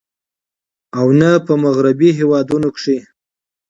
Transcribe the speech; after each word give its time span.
او 0.97 1.07
نۀ 1.19 1.31
په 1.45 1.53
مغربي 1.63 2.09
هېوادونو 2.19 2.67
کښې 2.75 2.97